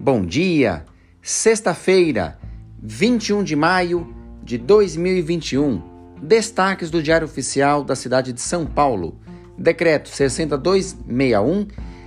[0.00, 0.84] Bom dia!
[1.20, 2.38] Sexta-feira,
[2.80, 4.14] 21 de maio
[4.44, 5.82] de 2021.
[6.22, 9.18] Destaques do Diário Oficial da cidade de São Paulo.
[9.58, 11.66] Decreto 6261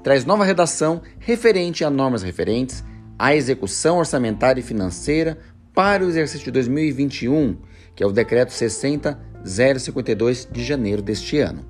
[0.00, 2.84] traz nova redação referente a normas referentes
[3.18, 5.40] à execução orçamentária e financeira
[5.74, 7.56] para o exercício de 2021,
[7.96, 11.66] que é o Decreto 60052 de janeiro deste ano.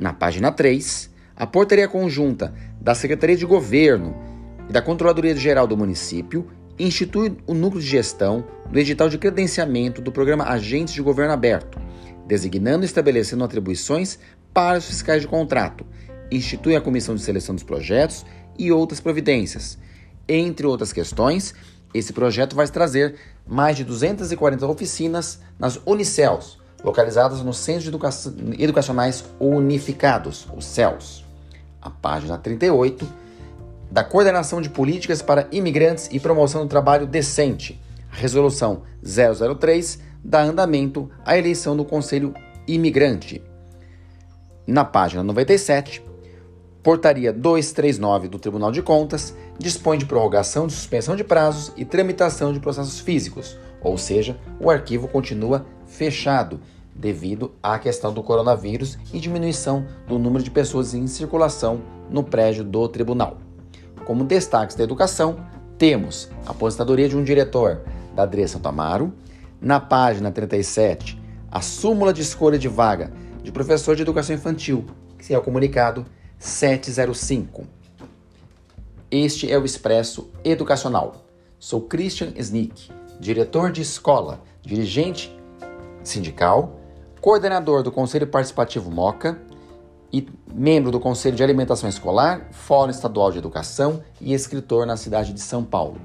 [0.00, 4.32] Na página 3, a portaria conjunta da Secretaria de Governo
[4.68, 6.46] e da Controladoria Geral do município
[6.78, 11.78] institui o núcleo de gestão do edital de credenciamento do programa Agentes de Governo Aberto,
[12.26, 14.18] designando e estabelecendo atribuições
[14.52, 15.86] para os fiscais de contrato,
[16.30, 18.24] institui a comissão de seleção dos projetos
[18.58, 19.78] e outras providências.
[20.28, 21.54] Entre outras questões,
[21.92, 28.10] esse projeto vai trazer mais de 240 oficinas nas Unicels, localizadas nos Centros Educa
[28.58, 31.24] Educacionais Unificados, os CELS
[31.84, 33.06] a página 38,
[33.94, 41.08] da Coordenação de Políticas para Imigrantes e Promoção do Trabalho Decente, Resolução 003, dá andamento
[41.24, 42.34] à eleição do Conselho
[42.66, 43.40] Imigrante.
[44.66, 46.02] Na página 97,
[46.82, 52.52] Portaria 239 do Tribunal de Contas dispõe de prorrogação de suspensão de prazos e tramitação
[52.52, 56.60] de processos físicos, ou seja, o arquivo continua fechado
[56.92, 62.64] devido à questão do coronavírus e diminuição do número de pessoas em circulação no prédio
[62.64, 63.43] do tribunal.
[64.04, 65.36] Como destaques da educação,
[65.78, 67.82] temos a aposentadoria de um diretor,
[68.14, 69.12] da Adressa Tamaro,
[69.60, 73.12] na página 37, a súmula de escolha de vaga
[73.42, 74.86] de professor de educação infantil,
[75.18, 76.06] que é o comunicado
[76.38, 77.66] 705.
[79.10, 81.24] Este é o Expresso Educacional.
[81.58, 85.34] Sou Christian Snick, diretor de escola, dirigente
[86.02, 86.80] sindical
[87.20, 89.40] coordenador do Conselho Participativo MOCA
[90.14, 95.32] e membro do Conselho de Alimentação Escolar, Fórum Estadual de Educação e escritor na cidade
[95.32, 96.00] de São Paulo.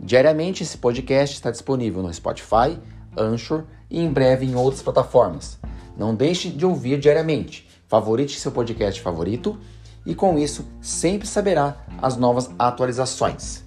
[0.00, 2.76] Diariamente, esse podcast está disponível no Spotify,
[3.16, 5.60] Anchor e em breve em outras plataformas.
[5.96, 7.68] Não deixe de ouvir diariamente.
[7.86, 9.56] Favorite seu podcast favorito
[10.04, 13.64] e com isso sempre saberá as novas atualizações.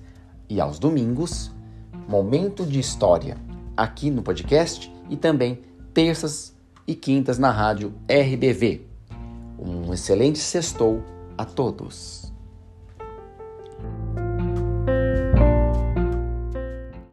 [0.50, 1.52] E aos domingos,
[2.06, 3.38] momento de história
[3.78, 5.62] aqui no podcast e também
[5.94, 6.54] terças
[6.86, 8.95] e quintas na rádio RBV.
[9.96, 11.02] Excelente sextou
[11.38, 12.35] a todos.